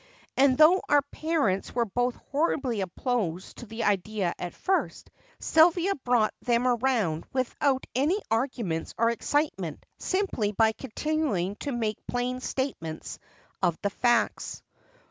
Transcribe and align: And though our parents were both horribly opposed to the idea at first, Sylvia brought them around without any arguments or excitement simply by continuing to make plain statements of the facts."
And 0.35 0.57
though 0.57 0.81
our 0.89 1.03
parents 1.11 1.75
were 1.75 1.85
both 1.85 2.15
horribly 2.31 2.81
opposed 2.81 3.57
to 3.57 3.67
the 3.67 3.83
idea 3.83 4.33
at 4.39 4.55
first, 4.55 5.11
Sylvia 5.39 5.93
brought 5.93 6.33
them 6.41 6.65
around 6.67 7.27
without 7.31 7.85
any 7.93 8.17
arguments 8.31 8.95
or 8.97 9.11
excitement 9.11 9.85
simply 9.99 10.53
by 10.53 10.71
continuing 10.71 11.55
to 11.57 11.71
make 11.71 11.99
plain 12.07 12.39
statements 12.39 13.19
of 13.61 13.77
the 13.83 13.91
facts." 13.91 14.63